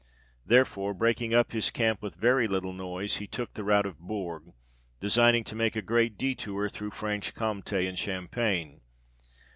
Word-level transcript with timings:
Therefore 0.43 0.95
breaking 0.95 1.35
up 1.35 1.51
his 1.51 1.69
camp 1.69 2.01
with 2.01 2.15
very 2.15 2.47
little 2.47 2.73
noise, 2.73 3.17
he 3.17 3.27
took 3.27 3.53
the 3.53 3.63
route 3.63 3.85
of 3.85 3.99
Bourg, 3.99 4.51
designing 4.99 5.43
to 5.43 5.55
make 5.55 5.75
a 5.75 5.81
great 5.83 6.17
detour 6.17 6.69
through 6.69 6.89
Franche 6.89 7.33
Comte 7.35 7.73
and 7.73 7.99
Champagne. 7.99 8.81